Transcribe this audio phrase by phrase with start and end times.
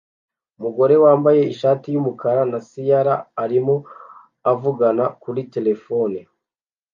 [0.57, 3.75] Umugore wambaye ishati yumukara na tiara arimo
[4.51, 6.19] avugana kuri terefone